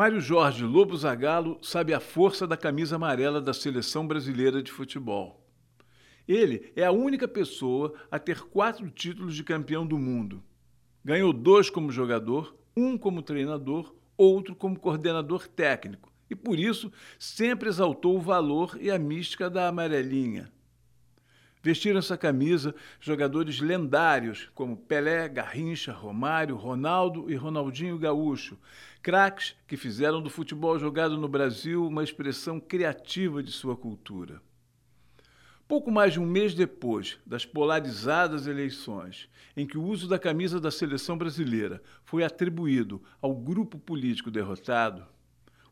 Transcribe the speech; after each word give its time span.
Mário 0.00 0.18
Jorge 0.18 0.64
Lobo 0.64 0.96
Zagallo 0.96 1.58
sabe 1.60 1.92
a 1.92 2.00
força 2.00 2.46
da 2.46 2.56
camisa 2.56 2.96
amarela 2.96 3.38
da 3.38 3.52
seleção 3.52 4.08
brasileira 4.08 4.62
de 4.62 4.72
futebol. 4.72 5.46
Ele 6.26 6.72
é 6.74 6.86
a 6.86 6.90
única 6.90 7.28
pessoa 7.28 7.92
a 8.10 8.18
ter 8.18 8.40
quatro 8.40 8.88
títulos 8.88 9.36
de 9.36 9.44
campeão 9.44 9.86
do 9.86 9.98
mundo. 9.98 10.42
Ganhou 11.04 11.34
dois 11.34 11.68
como 11.68 11.92
jogador, 11.92 12.56
um 12.74 12.96
como 12.96 13.20
treinador, 13.20 13.94
outro 14.16 14.56
como 14.56 14.80
coordenador 14.80 15.46
técnico, 15.46 16.10
e 16.30 16.34
por 16.34 16.58
isso 16.58 16.90
sempre 17.18 17.68
exaltou 17.68 18.16
o 18.16 18.22
valor 18.22 18.78
e 18.80 18.90
a 18.90 18.98
mística 18.98 19.50
da 19.50 19.68
amarelinha. 19.68 20.50
Vestiram 21.62 21.98
essa 21.98 22.16
camisa 22.16 22.74
jogadores 22.98 23.60
lendários 23.60 24.48
como 24.54 24.76
Pelé, 24.76 25.28
Garrincha, 25.28 25.92
Romário, 25.92 26.56
Ronaldo 26.56 27.30
e 27.30 27.36
Ronaldinho 27.36 27.98
Gaúcho, 27.98 28.56
craques 29.02 29.54
que 29.66 29.76
fizeram 29.76 30.22
do 30.22 30.30
futebol 30.30 30.78
jogado 30.78 31.18
no 31.18 31.28
Brasil 31.28 31.86
uma 31.86 32.02
expressão 32.02 32.58
criativa 32.58 33.42
de 33.42 33.52
sua 33.52 33.76
cultura. 33.76 34.40
Pouco 35.68 35.90
mais 35.90 36.14
de 36.14 36.18
um 36.18 36.26
mês 36.26 36.54
depois 36.54 37.18
das 37.26 37.44
polarizadas 37.44 38.46
eleições, 38.46 39.28
em 39.56 39.66
que 39.66 39.78
o 39.78 39.84
uso 39.84 40.08
da 40.08 40.18
camisa 40.18 40.58
da 40.58 40.70
seleção 40.70 41.16
brasileira 41.16 41.82
foi 42.04 42.24
atribuído 42.24 43.02
ao 43.20 43.34
grupo 43.34 43.78
político 43.78 44.30
derrotado, 44.30 45.06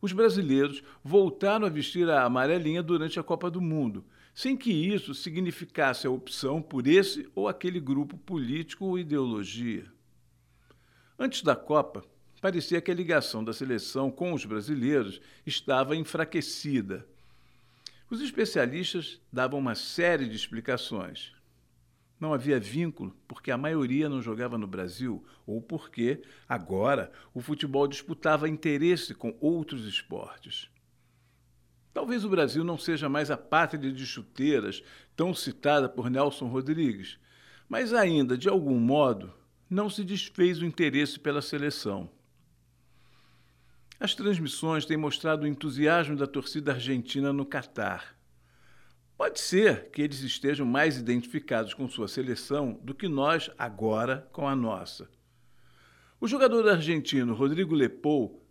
os 0.00 0.12
brasileiros 0.12 0.82
voltaram 1.02 1.66
a 1.66 1.70
vestir 1.70 2.08
a 2.08 2.22
amarelinha 2.22 2.82
durante 2.82 3.18
a 3.18 3.22
Copa 3.22 3.50
do 3.50 3.60
Mundo, 3.60 4.04
sem 4.38 4.56
que 4.56 4.70
isso 4.70 5.14
significasse 5.14 6.06
a 6.06 6.10
opção 6.10 6.62
por 6.62 6.86
esse 6.86 7.28
ou 7.34 7.48
aquele 7.48 7.80
grupo 7.80 8.16
político 8.16 8.84
ou 8.84 8.96
ideologia. 8.96 9.84
Antes 11.18 11.42
da 11.42 11.56
Copa, 11.56 12.04
parecia 12.40 12.80
que 12.80 12.88
a 12.88 12.94
ligação 12.94 13.42
da 13.42 13.52
seleção 13.52 14.12
com 14.12 14.32
os 14.32 14.44
brasileiros 14.44 15.20
estava 15.44 15.96
enfraquecida. 15.96 17.04
Os 18.08 18.20
especialistas 18.20 19.20
davam 19.32 19.58
uma 19.58 19.74
série 19.74 20.28
de 20.28 20.36
explicações. 20.36 21.32
Não 22.20 22.32
havia 22.32 22.60
vínculo 22.60 23.16
porque 23.26 23.50
a 23.50 23.58
maioria 23.58 24.08
não 24.08 24.22
jogava 24.22 24.56
no 24.56 24.68
Brasil 24.68 25.26
ou 25.44 25.60
porque, 25.60 26.22
agora, 26.48 27.10
o 27.34 27.40
futebol 27.40 27.88
disputava 27.88 28.48
interesse 28.48 29.16
com 29.16 29.36
outros 29.40 29.84
esportes. 29.84 30.70
Talvez 31.92 32.24
o 32.24 32.28
Brasil 32.28 32.62
não 32.62 32.78
seja 32.78 33.08
mais 33.08 33.30
a 33.30 33.36
pátria 33.36 33.92
de 33.92 34.06
chuteiras 34.06 34.82
tão 35.16 35.34
citada 35.34 35.88
por 35.88 36.10
Nelson 36.10 36.46
Rodrigues, 36.46 37.18
mas 37.68 37.92
ainda, 37.92 38.36
de 38.36 38.48
algum 38.48 38.78
modo, 38.78 39.32
não 39.68 39.90
se 39.90 40.04
desfez 40.04 40.60
o 40.60 40.64
interesse 40.64 41.18
pela 41.18 41.42
seleção. 41.42 42.10
As 44.00 44.14
transmissões 44.14 44.86
têm 44.86 44.96
mostrado 44.96 45.42
o 45.42 45.46
entusiasmo 45.46 46.16
da 46.16 46.26
torcida 46.26 46.72
argentina 46.72 47.32
no 47.32 47.44
Catar. 47.44 48.16
Pode 49.16 49.40
ser 49.40 49.90
que 49.90 50.00
eles 50.00 50.20
estejam 50.20 50.64
mais 50.64 50.96
identificados 50.96 51.74
com 51.74 51.88
sua 51.88 52.06
seleção 52.06 52.78
do 52.84 52.94
que 52.94 53.08
nós 53.08 53.50
agora 53.58 54.28
com 54.32 54.46
a 54.46 54.54
nossa. 54.54 55.10
O 56.20 56.28
jogador 56.28 56.68
argentino 56.68 57.34
Rodrigo 57.34 57.74
Lepou 57.74 58.47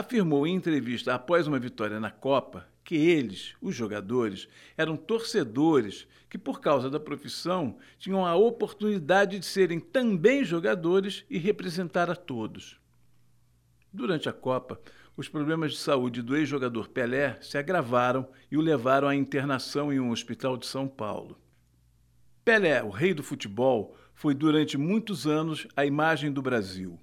afirmou 0.00 0.46
em 0.46 0.54
entrevista 0.54 1.14
após 1.14 1.46
uma 1.46 1.58
vitória 1.58 2.00
na 2.00 2.10
Copa 2.10 2.66
que 2.82 2.96
eles, 2.96 3.54
os 3.60 3.74
jogadores, 3.74 4.48
eram 4.76 4.96
torcedores 4.96 6.08
que, 6.28 6.36
por 6.36 6.60
causa 6.60 6.90
da 6.90 6.98
profissão, 6.98 7.78
tinham 7.98 8.26
a 8.26 8.34
oportunidade 8.34 9.38
de 9.38 9.46
serem 9.46 9.78
também 9.78 10.44
jogadores 10.44 11.24
e 11.30 11.38
representar 11.38 12.10
a 12.10 12.16
todos. 12.16 12.80
Durante 13.92 14.28
a 14.28 14.32
Copa, 14.32 14.80
os 15.16 15.28
problemas 15.28 15.72
de 15.72 15.78
saúde 15.78 16.22
do 16.22 16.36
ex-jogador 16.36 16.88
Pelé 16.88 17.38
se 17.40 17.58
agravaram 17.58 18.26
e 18.50 18.56
o 18.56 18.60
levaram 18.60 19.06
à 19.06 19.14
internação 19.14 19.92
em 19.92 20.00
um 20.00 20.10
hospital 20.10 20.56
de 20.56 20.66
São 20.66 20.88
Paulo. 20.88 21.38
Pelé, 22.44 22.82
o 22.82 22.90
rei 22.90 23.12
do 23.12 23.22
futebol, 23.22 23.96
foi 24.14 24.34
durante 24.34 24.78
muitos 24.78 25.26
anos 25.26 25.66
a 25.76 25.84
imagem 25.84 26.32
do 26.32 26.42
Brasil. 26.42 26.98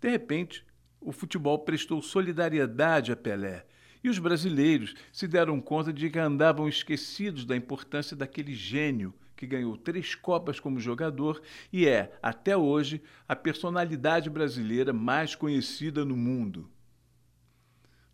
De 0.00 0.08
repente, 0.08 0.64
o 1.06 1.12
futebol 1.12 1.60
prestou 1.60 2.02
solidariedade 2.02 3.12
a 3.12 3.16
Pelé 3.16 3.64
e 4.02 4.08
os 4.08 4.18
brasileiros 4.18 4.92
se 5.12 5.28
deram 5.28 5.60
conta 5.60 5.92
de 5.92 6.10
que 6.10 6.18
andavam 6.18 6.68
esquecidos 6.68 7.44
da 7.44 7.56
importância 7.56 8.16
daquele 8.16 8.52
gênio 8.52 9.14
que 9.36 9.46
ganhou 9.46 9.76
três 9.76 10.16
Copas 10.16 10.58
como 10.58 10.80
jogador 10.80 11.40
e 11.72 11.86
é, 11.86 12.12
até 12.20 12.56
hoje, 12.56 13.00
a 13.28 13.36
personalidade 13.36 14.28
brasileira 14.28 14.92
mais 14.92 15.36
conhecida 15.36 16.04
no 16.04 16.16
mundo. 16.16 16.68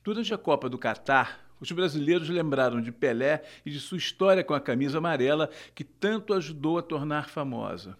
Durante 0.05 0.35
a 0.35 0.39
Copa 0.39 0.69
do 0.69 0.77
Catar, 0.77 1.49
os 1.59 1.73
brasileiros 1.73 2.29
lembraram 2.29 2.83
de 2.83 2.93
Pelé 2.93 3.43
e 3.65 3.71
de 3.71 3.81
sua 3.81 3.97
história 3.97 4.45
com 4.45 4.53
a 4.53 4.61
camisa 4.61 4.99
amarela 4.99 5.49
que 5.75 5.85
tanto 5.85 6.35
ajudou 6.35 6.77
a 6.77 6.83
tornar 6.83 7.31
famosa. 7.31 7.97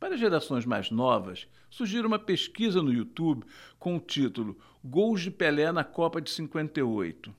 Para 0.00 0.16
gerações 0.16 0.64
mais 0.64 0.90
novas, 0.90 1.46
surgiu 1.68 2.06
uma 2.06 2.18
pesquisa 2.18 2.82
no 2.82 2.90
YouTube 2.90 3.44
com 3.78 3.96
o 3.96 4.00
título 4.00 4.58
Gols 4.82 5.20
de 5.20 5.30
Pelé 5.30 5.70
na 5.70 5.84
Copa 5.84 6.22
de 6.22 6.30
58. 6.30 7.36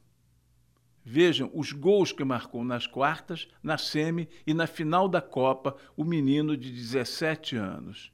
Vejam 1.04 1.50
os 1.56 1.72
gols 1.72 2.12
que 2.12 2.24
marcou 2.24 2.64
nas 2.64 2.86
quartas, 2.86 3.48
na 3.64 3.80
semi 3.80 4.30
e 4.46 4.54
na 4.54 4.68
final 4.68 5.10
da 5.10 5.20
Copa 5.20 5.76
o 5.98 6.04
menino 6.04 6.56
de 6.56 6.72
17 6.72 7.56
anos. 7.56 8.14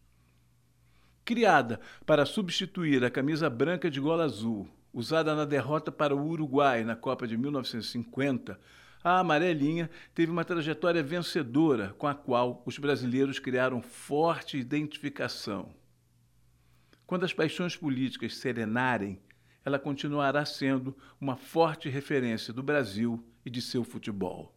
Criada 1.25 1.81
para 2.05 2.25
substituir 2.25 3.03
a 3.03 3.11
camisa 3.11 3.49
branca 3.49 3.91
de 3.91 3.99
gola 3.99 4.23
azul, 4.23 4.65
usada 4.93 5.35
na 5.35 5.43
derrota 5.43 5.91
para 5.91 6.15
o 6.15 6.25
Uruguai 6.25 6.85
na 6.85 6.95
Copa 6.95 7.27
de 7.27 7.35
1950, 7.35 8.57
a 9.03 9.19
amarelinha 9.19 9.89
teve 10.13 10.31
uma 10.31 10.43
trajetória 10.43 11.03
vencedora 11.03 11.93
com 11.97 12.07
a 12.07 12.15
qual 12.15 12.63
os 12.65 12.77
brasileiros 12.77 13.39
criaram 13.39 13.81
forte 13.81 14.57
identificação. 14.57 15.73
Quando 17.05 17.23
as 17.23 17.33
paixões 17.33 17.75
políticas 17.75 18.35
serenarem, 18.35 19.21
ela 19.63 19.79
continuará 19.79 20.45
sendo 20.45 20.95
uma 21.19 21.35
forte 21.35 21.89
referência 21.89 22.53
do 22.53 22.63
Brasil 22.63 23.23
e 23.45 23.49
de 23.49 23.61
seu 23.61 23.83
futebol. 23.83 24.56